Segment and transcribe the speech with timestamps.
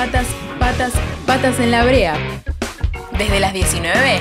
[0.00, 0.26] patas,
[0.58, 0.92] patas,
[1.26, 2.16] patas en la brea.
[3.18, 4.18] Desde las 19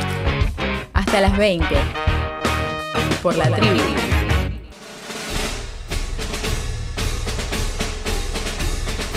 [0.93, 1.65] hasta las 20.
[3.23, 3.79] Por la tribu.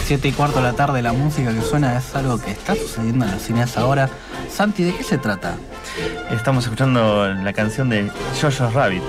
[0.06, 3.24] Siete y cuarto de la tarde, la música que suena es algo que está sucediendo
[3.24, 4.08] en los cines ahora.
[4.48, 5.56] Santi, ¿de qué se trata?
[6.30, 8.08] Estamos escuchando la canción de
[8.40, 9.02] Jojo's Rabbit.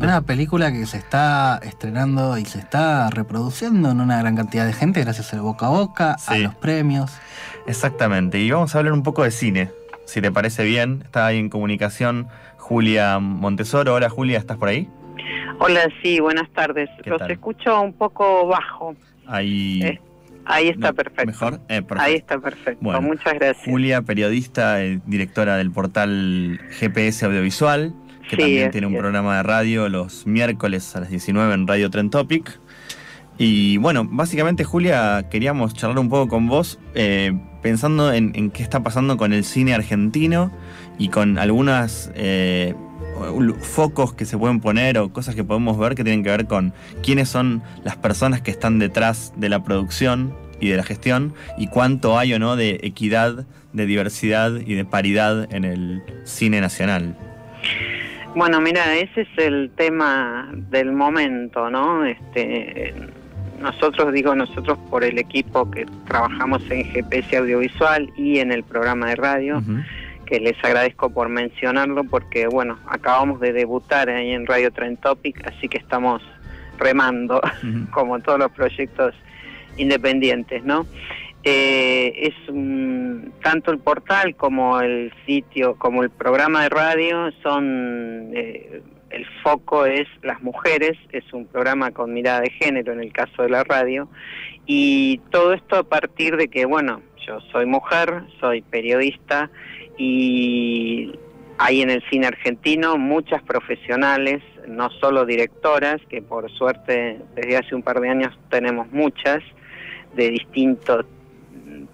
[0.00, 4.72] Una película que se está estrenando y se está reproduciendo en una gran cantidad de
[4.72, 7.12] gente gracias al boca a boca, a los premios.
[7.66, 9.70] Exactamente, y vamos a hablar un poco de cine,
[10.06, 11.02] si te parece bien.
[11.04, 13.94] Está ahí en comunicación Julia Montesoro.
[13.94, 14.88] Hola Julia, ¿estás por ahí?
[15.58, 16.88] Hola, sí, buenas tardes.
[17.04, 17.30] ¿Qué Los tal?
[17.30, 18.94] escucho un poco bajo.
[19.26, 19.82] Ahí.
[19.82, 20.00] Eh,
[20.46, 21.26] Ahí está No, perfecto.
[21.26, 21.54] ¿Mejor?
[21.68, 22.00] Eh, perfecto.
[22.00, 22.78] Ahí está perfecto.
[22.80, 23.64] Bueno, Muchas gracias.
[23.64, 27.92] Julia, periodista, eh, directora del portal GPS Audiovisual,
[28.30, 31.90] que Sí, también tiene un programa de radio los miércoles a las 19 en Radio
[31.90, 32.60] Trend Topic.
[33.38, 38.62] Y bueno, básicamente Julia, queríamos charlar un poco con vos, eh, pensando en, en qué
[38.62, 40.52] está pasando con el cine argentino
[40.98, 42.74] y con algunas eh,
[43.62, 46.72] focos que se pueden poner o cosas que podemos ver que tienen que ver con
[47.02, 51.66] quiénes son las personas que están detrás de la producción y de la gestión y
[51.68, 57.16] cuánto hay o no de equidad, de diversidad y de paridad en el cine nacional.
[58.34, 62.04] Bueno, mira, ese es el tema del momento, ¿no?
[62.04, 62.94] Este,
[63.60, 69.08] nosotros, digo nosotros por el equipo que trabajamos en GPS Audiovisual y en el programa
[69.08, 69.62] de radio,
[70.26, 75.44] que les agradezco por mencionarlo porque, bueno, acabamos de debutar ahí en Radio Trend Topic,
[75.46, 76.22] así que estamos
[76.78, 77.40] remando.
[77.90, 79.14] Como todos los proyectos
[79.76, 80.86] independientes, ¿no?
[81.42, 88.30] Eh, es un- tanto el portal como el sitio, como el programa de radio son
[88.34, 93.12] eh, el foco es las mujeres, es un programa con mirada de género en el
[93.12, 94.08] caso de la radio
[94.66, 99.50] y todo esto a partir de que bueno, yo soy mujer, soy periodista
[99.96, 101.12] y
[101.58, 107.74] hay en el cine argentino muchas profesionales, no solo directoras, que por suerte desde hace
[107.74, 109.42] un par de años tenemos muchas,
[110.14, 111.19] de distinto mm,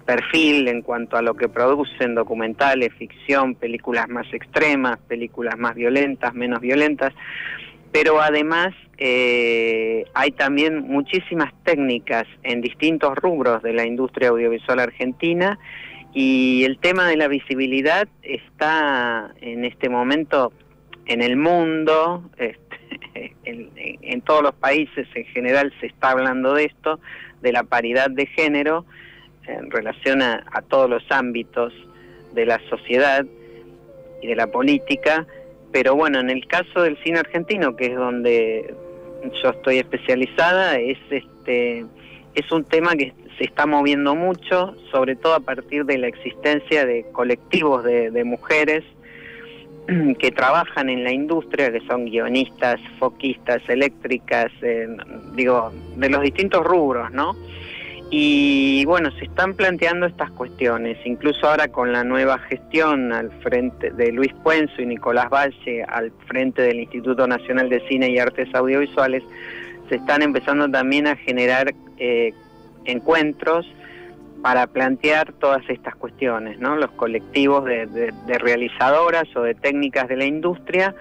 [0.06, 6.33] perfil en cuanto a lo que producen, documentales, ficción, películas más extremas, películas más violentas,
[6.33, 7.12] menos violentas,
[7.93, 15.59] pero además eh, hay también muchísimas técnicas en distintos rubros de la industria audiovisual argentina
[16.15, 20.53] y el tema de la visibilidad está en este momento
[21.06, 26.65] en el mundo, este, en, en todos los países en general se está hablando de
[26.65, 27.00] esto,
[27.43, 28.87] de la paridad de género
[29.49, 31.73] en relación a, a todos los ámbitos
[32.33, 33.25] de la sociedad
[34.23, 35.27] y de la política,
[35.73, 38.75] pero bueno, en el caso del cine argentino, que es donde
[39.43, 41.85] yo estoy especializada, es este
[42.35, 46.85] es un tema que se está moviendo mucho, sobre todo a partir de la existencia
[46.85, 48.85] de colectivos de, de mujeres
[50.19, 54.51] que trabajan en la industria, que son guionistas, foquistas, eléctricas,
[55.35, 57.37] digo, de los distintos rubros, ¿no?
[58.11, 63.91] Y bueno, se están planteando estas cuestiones, incluso ahora con la nueva gestión al frente
[63.91, 68.55] de Luis Puenzo y Nicolás Valle al frente del Instituto Nacional de Cine y Artes
[68.55, 69.25] Audiovisuales,
[69.89, 72.33] se están empezando también a generar eh,
[72.84, 73.67] encuentros
[74.41, 76.77] para plantear todas estas cuestiones, ¿no?
[76.77, 80.94] Los colectivos de, realizadoras o de técnicas de la industria,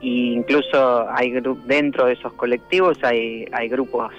[0.00, 4.12] e incluso hay dentro de esos colectivos hay, hay grupos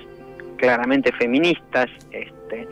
[0.58, 2.68] claramente feministas, este,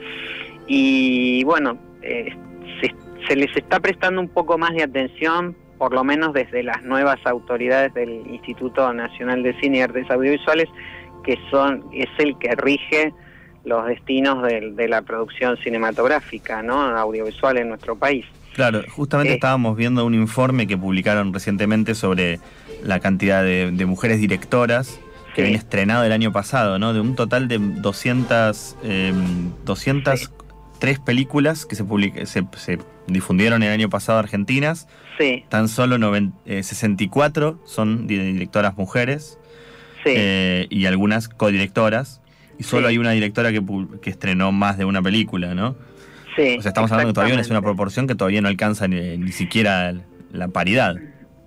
[0.67, 2.35] y bueno, eh,
[2.81, 2.93] se,
[3.27, 7.19] se les está prestando un poco más de atención, por lo menos desde las nuevas
[7.25, 10.69] autoridades del Instituto Nacional de Cine y Artes Audiovisuales,
[11.23, 13.13] que son es el que rige
[13.65, 16.81] los destinos de, la producción cinematográfica, ¿no?
[16.81, 18.25] audiovisual en nuestro país.
[18.53, 19.35] Claro, justamente Eh.
[19.35, 22.39] estábamos viendo un informe que publicaron recientemente sobre
[22.83, 24.99] la cantidad de, de mujeres directoras
[25.35, 26.93] que viene estrenado el año pasado, ¿no?
[26.93, 29.13] De un total de 200, eh,
[29.65, 34.87] 203 películas que se, public- se, se difundieron el año pasado argentinas.
[35.17, 39.37] Sí, Tan solo noven- eh, 64 son di- directoras mujeres
[40.03, 40.13] sí.
[40.15, 42.21] eh, y algunas codirectoras.
[42.57, 42.91] Y solo Sí.
[42.93, 43.61] hay una directora que,
[44.01, 45.75] que estrenó más de una película, ¿no?
[46.37, 49.17] sí, O sea, estamos hablando que todavía es una proporción que todavía no alcanza ni,
[49.17, 49.93] ni siquiera
[50.33, 50.95] la paridad.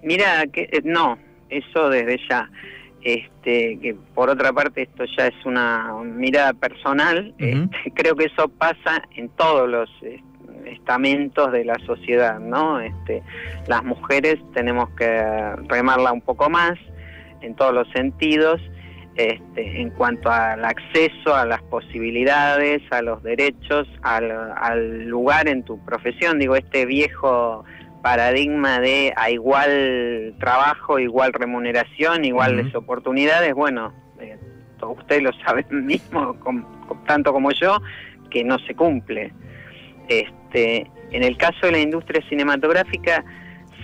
[0.02, 1.19] Mira, que eh, no,
[1.50, 2.50] eso desde ya.
[3.03, 7.35] Este, que por otra parte esto ya es una mirada personal.
[7.39, 10.23] Este, creo que eso pasa en todos los eh,
[10.67, 12.81] estamentos de la sociedad, ¿no?
[12.81, 13.23] Este,
[13.67, 15.23] las mujeres tenemos que
[15.69, 16.75] remarla un poco más
[17.41, 18.61] en todos los sentidos.
[19.17, 25.85] este, en cuanto al acceso a las posibilidades, a los derechos, al, lugar en tu
[25.85, 26.39] profesión.
[26.39, 27.65] Digo, este viejo
[28.08, 34.38] paradigma de a igual trabajo, igual remuneración, iguales oportunidades, bueno, eh,
[34.81, 36.34] ustedes lo saben mismo,
[37.06, 37.82] tanto como yo,
[38.31, 39.34] que no se cumple.
[40.08, 43.22] Este, en el caso de la industria cinematográfica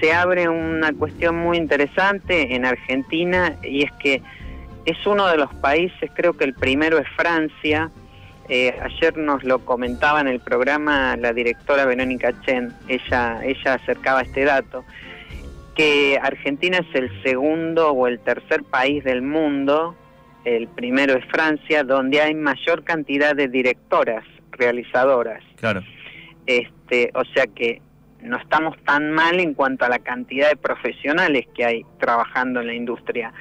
[0.00, 4.22] se abre una cuestión muy interesante en Argentina y es que
[4.86, 7.90] es uno de los países, creo que el primero es Francia.
[8.48, 14.20] Eh, ayer nos lo comentaba en el programa la directora Verónica Chen, ella, ella acercaba
[14.20, 14.84] este dato,
[15.74, 19.96] que Argentina es el segundo o el tercer país del mundo,
[20.44, 25.42] el primero es Francia, donde hay mayor cantidad de directoras, realizadoras.
[25.56, 25.82] Claro.
[26.46, 27.80] Este, o sea que
[28.24, 32.66] no estamos tan mal en cuanto a la cantidad de profesionales que hay trabajando en
[32.66, 33.32] la industria,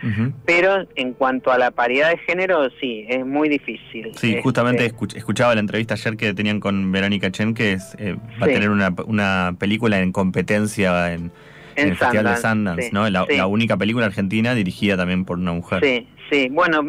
[0.45, 4.11] pero en cuanto a la paridad de género, sí, es muy difícil.
[4.15, 8.15] Sí, este, justamente escuchaba la entrevista ayer que tenían con Verónica Chen, que es, eh,
[8.41, 11.31] va a tener una, película en competencia en,
[11.75, 13.09] el Festival de Sundance, ¿no?
[13.09, 15.83] La, la, única película argentina dirigida también por una mujer.
[15.83, 16.81] Sí, Sí, bueno,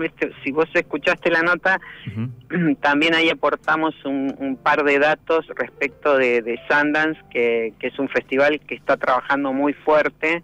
[0.42, 1.78] si vos escuchaste la nota,
[2.80, 8.74] también ahí aportamos un, par de datos respecto de, Sundance, que, es un festival que
[8.74, 10.42] está trabajando muy fuerte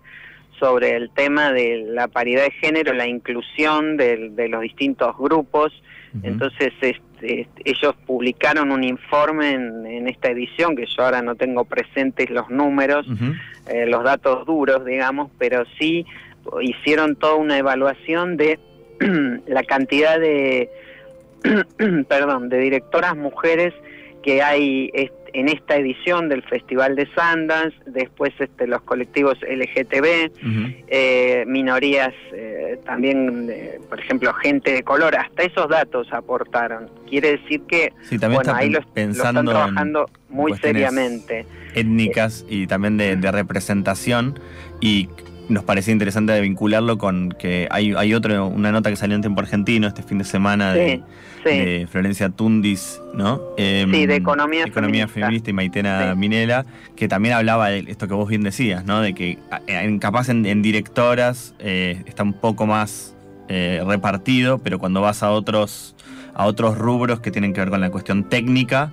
[0.58, 5.72] sobre el tema de la paridad de género, la inclusión de, los distintos grupos.
[6.22, 12.30] Entonces, este, ellos publicaron un informe en, esta edición, que yo ahora no tengo presentes
[12.30, 13.06] los números,
[13.68, 16.06] eh, los datos duros, digamos, pero sí
[16.62, 18.58] hicieron toda una evaluación de
[19.46, 20.70] la cantidad de,
[22.08, 23.74] perdón, de directoras mujeres
[24.22, 24.90] que hay
[25.32, 30.30] en esta edición del Festival de Sundance, después este, los colectivos LGTB,
[30.88, 33.50] eh, minorías eh, también,
[33.88, 36.90] por ejemplo, gente de color, hasta esos datos aportaron.
[37.08, 37.92] Quiere decir que
[38.28, 41.46] bueno, ahí lo, están trabajando muy seriamente.
[41.74, 44.38] Étnicas y también de, de representación
[44.80, 45.08] y
[45.50, 49.20] nos parecía interesante de vincularlo con que hay, hay otro, una nota que salió en
[49.20, 51.02] Tiempo Argentino este fin de semana de,
[51.90, 53.40] Florencia Tundis, ¿no?
[53.56, 56.66] Em, sí, de Economía, Economía Feminista, y Maitena Minela,
[56.96, 59.00] que también hablaba de esto que vos bien decías, ¿no?
[59.00, 63.16] De que en, capaz en, directoras eh, está un poco más
[63.48, 65.96] eh, repartido, pero cuando vas a otros,
[66.34, 68.92] a otros rubros que tienen que ver con la cuestión técnica,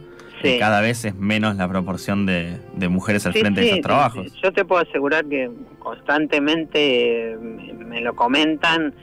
[0.59, 4.33] cada vez es menos la proporción de, mujeres al frente de esos trabajos.
[4.41, 5.49] Yo te puedo asegurar que
[5.79, 8.93] constantemente eh, me lo comentan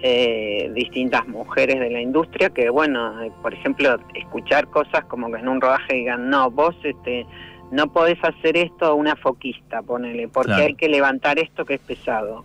[0.00, 5.48] eh, distintas mujeres de la industria que, bueno, por ejemplo, escuchar cosas como que en
[5.48, 7.26] un rodaje digan, no, vos este
[7.70, 11.80] no podés hacer esto a una foquista, ponele, porque hay que levantar esto que es
[11.80, 12.44] pesado.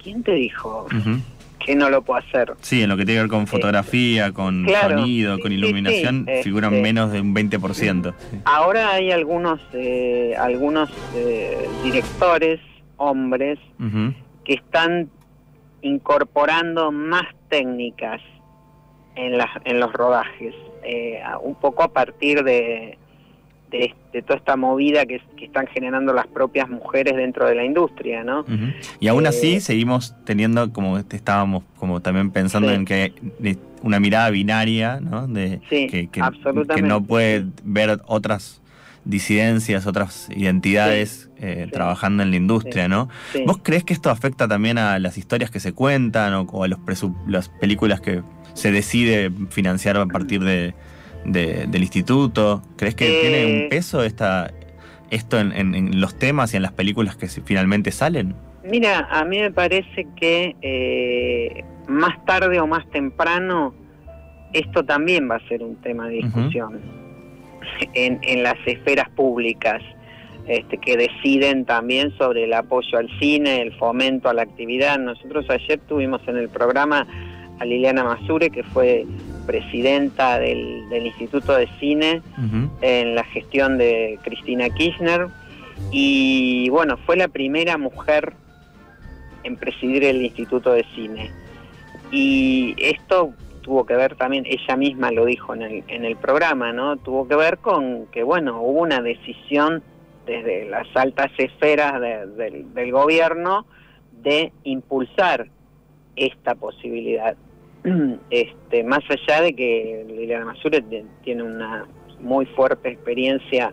[0.00, 0.86] ¿Quién te dijo?
[1.68, 2.54] Que no lo puedo hacer.
[2.62, 6.82] Sí, en lo que tiene que ver con fotografía, con sonido, con iluminación, figuran este,
[6.82, 8.14] menos de un 20%.
[8.46, 12.58] Ahora hay algunos, eh, algunos eh, directores,
[12.96, 13.58] hombres,
[14.46, 15.10] que están
[15.82, 18.22] incorporando más técnicas
[19.14, 20.54] en, las, en los rodajes,
[20.84, 22.96] eh, un poco a partir de,
[23.70, 28.44] de, toda esta movida que, están generando las propias mujeres dentro de la industria, ¿no?
[29.00, 33.12] Y aún así eh, seguimos teniendo, como estábamos como también pensando en que
[33.82, 35.26] una mirada binaria, ¿no?
[35.26, 38.60] De, que, que, no puede ver otras
[39.04, 43.08] disidencias, otras identidades eh, trabajando en la industria, ¿no?
[43.46, 46.78] ¿Vos crees que esto afecta también a las historias que se cuentan o, a los
[47.26, 48.22] las películas que
[48.54, 50.74] se decide financiar a partir de,
[51.32, 52.62] del instituto?
[52.76, 54.52] ¿Crees que tiene un eh, peso esta,
[55.10, 58.34] esto en, los temas y en las películas que finalmente salen?
[58.64, 63.74] Mira, a mí me parece que eh, más tarde o más temprano
[64.52, 66.80] esto también va a ser un tema de discusión
[67.94, 69.82] en, en, las esferas públicas.
[70.48, 74.98] Este, que deciden también sobre el apoyo al cine, el fomento a la actividad.
[74.98, 77.06] Nosotros ayer tuvimos en el programa
[77.60, 79.04] a Liliana Masure, que fue
[79.48, 82.20] presidenta del, Instituto de Cine
[82.82, 85.28] en la gestión de Cristina Kirchner
[85.90, 88.34] y bueno, fue la primera mujer
[89.44, 91.30] en presidir el Instituto de Cine.
[92.10, 96.72] Y esto tuvo que ver también, ella misma lo dijo en el, en el programa,
[96.74, 96.98] ¿no?
[96.98, 99.82] Tuvo que ver con que, bueno, hubo una decisión
[100.26, 101.98] desde las altas esferas
[102.36, 103.64] del gobierno
[104.22, 105.48] de impulsar
[106.16, 107.34] esta posibilidad.
[108.30, 110.82] este, más allá de que Liliana Masure
[111.22, 111.86] tiene una
[112.20, 113.72] muy fuerte experiencia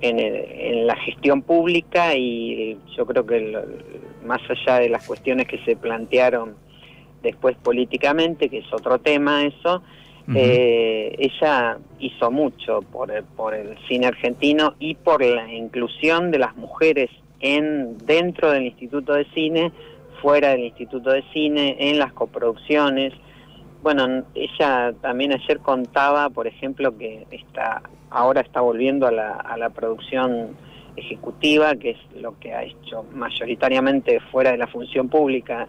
[0.00, 3.58] en, la gestión pública y yo creo que
[4.24, 6.54] más allá de las cuestiones que se plantearon
[7.22, 9.82] después políticamente, que es otro tema eso,
[10.34, 16.38] eh, ella hizo mucho por el, por el cine argentino y por la inclusión de
[16.38, 19.72] las mujeres en dentro del Instituto de Cine,
[20.22, 23.12] fuera del Instituto de Cine, en las coproducciones.
[23.82, 29.56] Bueno, ella también ayer contaba, por ejemplo, que está ahora está volviendo a la, a
[29.56, 30.56] la producción
[30.96, 35.68] ejecutiva, que es lo que ha hecho mayoritariamente fuera de la función pública.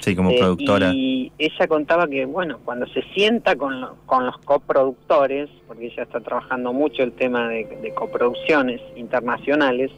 [0.00, 0.92] sí, como este, productora.
[0.94, 6.20] Y ella contaba que, bueno, cuando se sienta con, con los coproductores, porque ella está
[6.20, 9.90] trabajando mucho el tema de, coproducciones internacionales,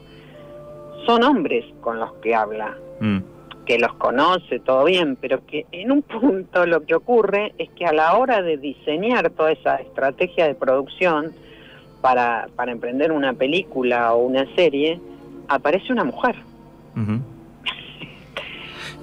[1.06, 3.18] son hombres con los que habla, mm.
[3.66, 7.86] Que los conoce, todo bien, pero que en un punto lo que ocurre es que
[7.86, 11.32] a la hora de diseñar toda esa estrategia de producción,
[12.02, 15.00] para, para emprender una película o una serie,
[15.48, 16.36] aparece una mujer.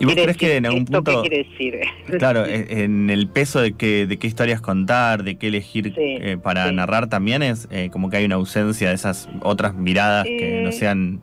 [0.01, 1.23] ¿Y vos crees que en algún punto...
[1.23, 1.79] ¿Qué quiere decir?
[2.19, 6.71] Claro, en el peso de, que, de qué historias contar, de qué elegir eh, para
[6.71, 10.69] narrar también es eh, como que hay una ausencia de esas otras miradas que no
[10.69, 11.21] eh, sean...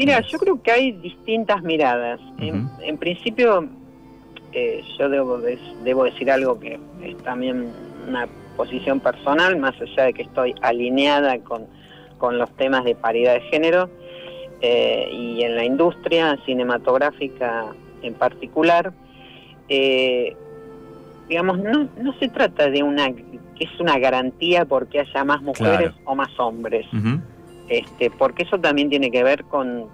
[0.00, 2.18] Mira, yo creo que hay distintas miradas.
[2.38, 3.68] en, principio,
[4.98, 5.38] yo debo,
[5.84, 7.70] debo decir algo que es también
[8.08, 8.26] una
[8.56, 11.68] posición personal, más allá de que estoy alineada con,
[12.38, 13.90] los temas de paridad de género
[14.62, 17.66] eh, y en la industria cinematográfica
[18.00, 18.94] en particular,
[19.68, 20.34] eh,
[21.28, 25.92] digamos, no, no se trata de una que es una garantía porque haya más mujeres
[26.06, 26.86] o más hombres.
[27.70, 29.88] Este, porque eso también tiene que ver con,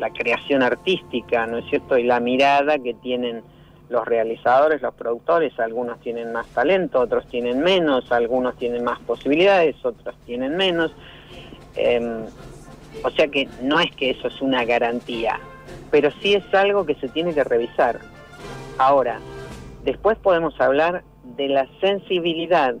[0.00, 1.96] la creación artística, ¿no es cierto?
[1.96, 3.44] Y la mirada que tienen
[3.88, 9.76] los realizadores, los productores, algunos tienen más talento, otros tienen menos, algunos tienen más posibilidades,
[9.84, 10.92] otros tienen menos.
[11.76, 12.24] Em,
[13.04, 15.38] o sea que no es que eso es una garantía,
[15.92, 18.00] pero sí es algo que se tiene que revisar.
[18.76, 19.20] Ahora,
[19.84, 21.04] después podemos hablar
[21.36, 22.74] de la sensibilidad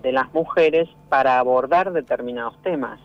[0.00, 3.00] de las mujeres para abordar determinados temas,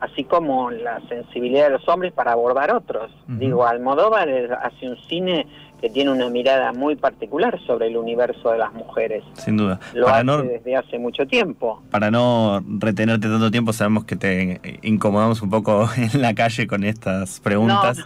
[0.00, 3.10] así como la sensibilidad de los hombres para abordar otros.
[3.26, 4.28] Digo, Almodóvar
[4.62, 5.46] hace un cine
[5.80, 9.22] que tiene una mirada muy particular sobre el universo de las mujeres.
[9.34, 9.78] Sin duda.
[9.94, 11.82] Lo hace desde hace mucho tiempo.
[11.90, 16.84] Para no retenerte tanto tiempo, sabemos que te incomodamos un poco en la calle con
[16.84, 18.04] estas preguntas,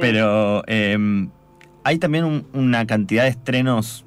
[0.00, 1.30] pero em,
[1.84, 4.04] hay también una cantidad de estrenos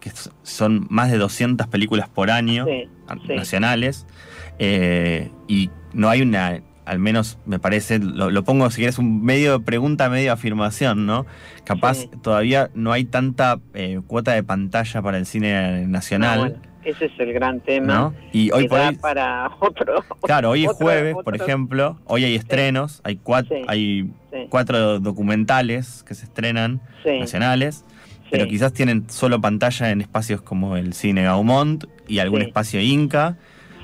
[0.00, 0.10] que
[0.42, 2.66] son más de 200 películas por año
[3.28, 4.06] nacionales
[4.60, 9.58] eh, y no hay una al menos me parece, lo, pongo si quieres un medio
[9.58, 11.24] de pregunta, medio afirmación, ¿no?
[11.62, 16.60] Capaz todavía no hay tanta eh, cuota de pantalla para el cine nacional.
[16.82, 18.12] Ese es el gran tema.
[18.32, 20.04] Y hoy por para otro.
[20.22, 21.96] Claro, hoy es jueves, por ejemplo.
[22.06, 24.10] Hoy hay estrenos, hay cuatro, hay
[24.48, 27.84] cuatro documentales que se estrenan nacionales.
[28.32, 33.36] Pero quizás tienen solo pantalla en espacios como el Cine Gaumont y algún espacio Inca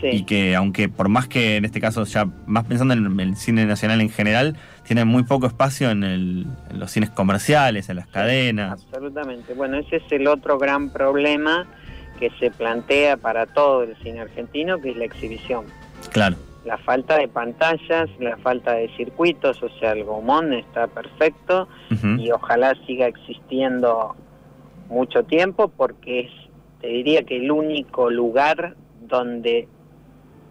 [0.03, 3.67] y que aunque por más que en este caso ya más pensando en el cine
[3.67, 8.85] nacional en general, tiene muy poco espacio en, los cines comerciales, en las cadenas.
[8.85, 9.55] Absolutamente.
[9.55, 11.67] Bueno, ese es el otro gran problema
[12.19, 15.65] que se plantea para todo el cine argentino, que es la exhibición.
[16.13, 16.37] Claro.
[16.65, 21.69] La falta de pantallas, la falta de circuitos, o sea, el Gomón está perfecto
[22.19, 24.17] y ojalá siga existiendo
[24.89, 26.31] mucho tiempo porque es,
[26.81, 29.69] te diría que el único lugar donde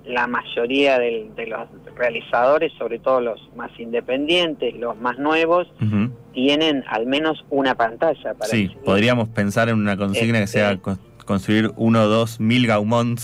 [0.07, 5.67] la mayoría de, los realizadores, sobre todo los más independientes, los más nuevos,
[6.33, 10.91] tienen al menos una pantalla para Sí, podríamos pensar en una consigna que sea este,
[11.25, 13.19] construir uno o dos mil Gaumont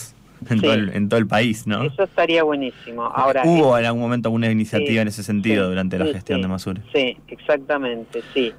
[0.50, 1.84] en, todo el, país, ¿no?
[1.84, 3.04] Eso estaría buenísimo.
[3.04, 6.82] Ahora, ¿Hubo en algún momento alguna iniciativa en ese sentido durante la gestión de Masure?
[6.94, 8.52] Sí, exactamente, sí.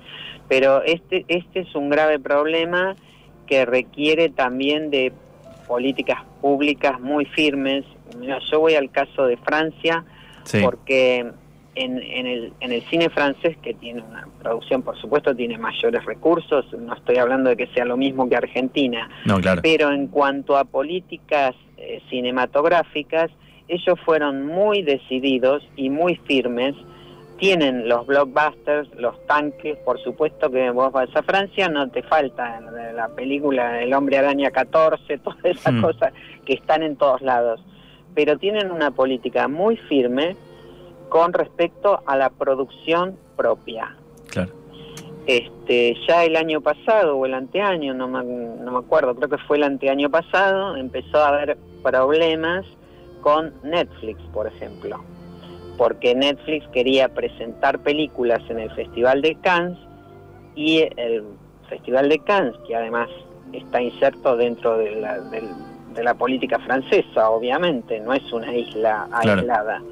[0.49, 2.95] Pero este, este es un grave problema
[3.47, 5.13] que requiere también de
[5.73, 7.83] políticas públicas muy firmes.
[8.51, 10.05] Yo voy al caso de Francia
[10.63, 11.21] porque
[11.75, 16.67] en, el, en el cine francés, que tiene una producción, por supuesto, tiene mayores recursos,
[16.75, 19.09] no estoy hablando de que sea lo mismo que Argentina,
[19.63, 23.31] pero en cuanto a políticas eh, cinematográficas,
[23.67, 26.75] ellos fueron muy decididos y muy firmes
[27.43, 32.61] tienen los blockbusters, los tanques, por supuesto que vos vas a Francia, no te falta
[32.95, 35.83] la película El hombre araña 14, todas esas hmm.
[35.83, 36.13] cosas
[36.47, 37.61] que están en todos lados
[38.15, 40.37] pero tienen una política muy firme
[41.09, 43.97] con respecto a la producción propia.
[44.31, 44.53] Claro.
[45.27, 49.39] Este, ya el año pasado o el anteaño, no me, no me acuerdo, creo que
[49.39, 52.67] fue el anteaño pasado, empezó a haber problemas
[53.21, 55.05] con Netflix, por ejemplo,
[55.77, 59.79] porque Netflix quería presentar películas en el Festival de Cannes
[60.55, 61.25] y el
[61.69, 63.09] Festival de Cannes, que además
[63.53, 69.83] está inserto dentro de la, de la política francesa, obviamente, no es una isla aislada.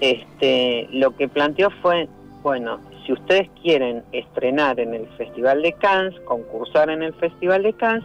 [0.00, 2.08] Este, lo que planteó fue,
[2.42, 7.72] bueno, si ustedes quieren estrenar en el Festival de Cannes, concursar en el Festival de
[7.72, 8.04] Cannes,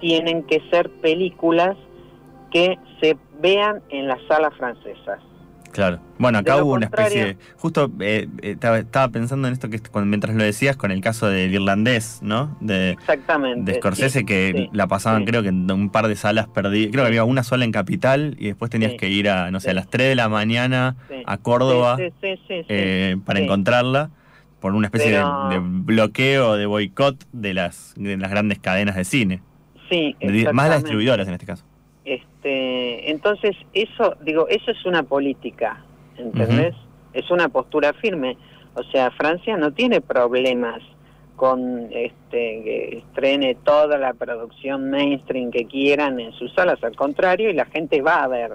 [0.00, 1.76] tienen que ser películas
[2.50, 5.20] que se vean en las salas francesas.
[5.72, 6.00] Claro.
[6.18, 10.34] Bueno, acá hubo una especie de, Justo eh, eh, estaba, pensando en esto que mientras
[10.34, 12.56] lo decías con el caso del irlandés, ¿no?
[12.60, 13.70] De, Exactamente.
[13.70, 16.90] De Scorsese, que la pasaban creo que en un par de salas perdidas.
[16.92, 19.70] Creo que había una sola en Capital y después tenías que ir a, no sé,
[19.70, 24.10] a las 3 de la mañana a Córdoba eh, para encontrarla
[24.60, 29.42] por una especie de, bloqueo, de boicot de las, de las grandes cadenas de cine.
[29.88, 30.16] Sí,
[30.52, 31.64] Más las distribuidoras en este caso.
[32.04, 35.84] Este, entonces, eso, digo, eso es una política,
[36.16, 36.74] ¿entendés?
[37.12, 38.36] Es una postura firme.
[38.74, 40.80] O sea, Francia no tiene problemas
[41.36, 47.50] con este, que estrene toda la producción mainstream que quieran en sus salas, al contrario,
[47.50, 48.52] y la gente va a ver.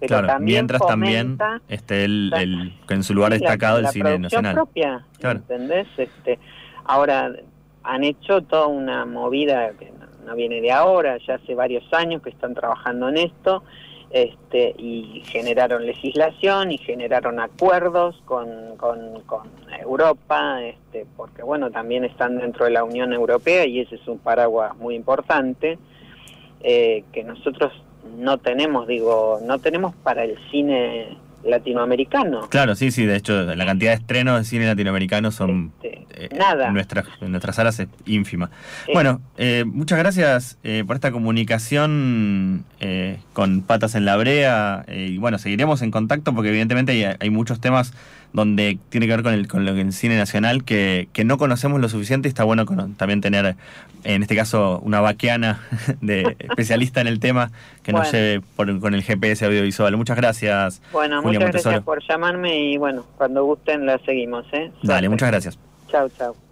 [0.00, 4.54] Pero claro, mientras también esté el, en su lugar destacado el cine nacional.
[4.54, 5.86] propia, ¿entendés?
[5.96, 6.38] Este,
[6.84, 7.32] ahora,
[7.84, 9.72] han hecho toda una movida
[10.24, 13.62] no viene de ahora, ya hace varios años que están trabajando en esto
[14.12, 19.22] este, y generaron legislación y generaron acuerdos con, con,
[19.80, 24.18] Europa, este, porque bueno, también están dentro de la Unión Europea y ese es un
[24.18, 25.78] paraguas muy importante
[26.60, 27.72] eh, que nosotros
[28.18, 32.48] no tenemos, digo, no tenemos para el cine latinoamericano.
[32.48, 35.72] Claro, sí, sí, de hecho la cantidad de estrenos de cine latinoamericano son...
[35.82, 36.68] Este, eh, nada.
[36.68, 38.50] En nuestras, en nuestras salas es ínfima.
[38.92, 42.64] Bueno, eh, muchas gracias eh, por esta comunicación
[43.32, 44.84] con Patas en la Brea.
[44.88, 47.92] y bueno, seguiremos en contacto porque evidentemente hay muchos temas
[48.32, 51.80] donde tiene que ver con el, con lo, el cine nacional que, que no conocemos
[51.80, 52.64] lo suficiente y está bueno
[52.96, 53.56] también tener,
[54.04, 55.60] en este caso, una vaqueana
[56.00, 57.50] de especialista en el tema
[57.82, 59.96] que nos lleve por, con el GPS audiovisual.
[59.96, 60.82] Muchas gracias.
[60.92, 64.46] Bueno, muchas gracias por llamarme y bueno, cuando gusten la seguimos.
[64.52, 64.70] ¿eh?
[64.82, 65.58] Dale, muchas gracias.
[65.88, 66.51] Chao, chao.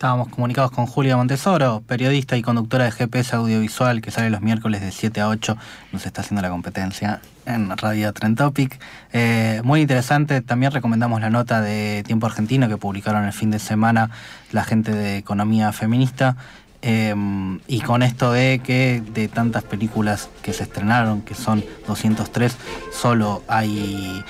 [0.00, 4.80] Estábamos comunicados con Julia Montesoro, periodista y conductora de GPS Audiovisual, que sale los miércoles
[4.80, 5.58] de 7 a 8,
[5.92, 8.80] nos está haciendo la competencia en Radio Trend Topic.
[9.12, 13.58] Eh, muy interesante, también recomendamos la nota de Tiempo Argentino que publicaron el fin de
[13.58, 14.08] semana
[14.52, 16.34] la gente de Economía Feminista.
[16.80, 17.14] Eh,
[17.66, 22.56] y con esto de que de tantas películas que se estrenaron, que son 203,
[22.90, 24.24] solo hay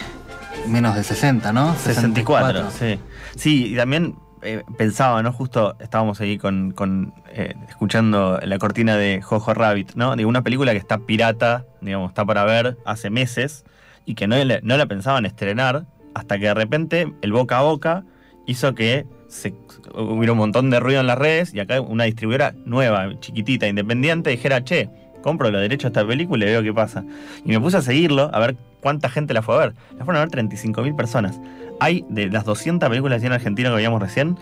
[0.66, 1.76] menos de 60, ¿no?
[1.76, 2.98] 64, sí.
[3.36, 5.32] Sí, y también eh, pensaba, ¿no?
[5.32, 10.16] Justo estábamos ahí con, eh, escuchando la cortina de Jojo Rabbit, ¿no?
[10.16, 13.64] De una película que está pirata, digamos, está para ver hace meses
[14.04, 18.04] y que no, no la pensaban estrenar hasta que de repente el boca a boca
[18.46, 19.54] hizo que se,
[19.94, 24.30] hubiera un montón de ruido en las redes y acá una distribuidora nueva, chiquitita, independiente,
[24.30, 24.90] dijera, che,
[25.22, 27.04] compro los derechos de esta película y veo qué pasa.
[27.44, 29.74] Y me puse a seguirlo, a ver cuánta gente la fue a ver.
[29.98, 31.40] La fueron a ver 35.000 personas
[31.80, 34.38] hay de las 200 películas en Argentina que veíamos recién,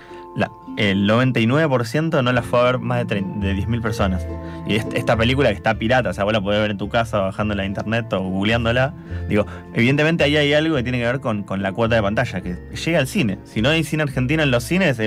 [0.77, 4.27] el 99% no las fue a ver más de, de 10.000 personas.
[4.67, 7.19] Y esta película que está pirata, o sea, vos la podés ver en tu casa
[7.19, 8.93] bajándola a internet o googleándola.
[9.29, 12.57] Digo, evidentemente ahí hay algo que tiene que ver con, la cuota de pantalla, que
[12.85, 13.39] llega al cine.
[13.45, 15.01] Si no hay cine argentino en los cines,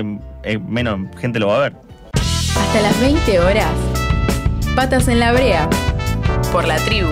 [0.68, 1.74] menos gente lo va a ver.
[2.14, 4.01] Hasta las 20 horas.
[4.74, 5.68] Patas en la brea.
[6.50, 7.10] Por la tribu.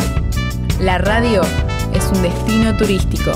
[0.81, 1.43] La radio
[1.93, 3.33] es un destino turístico.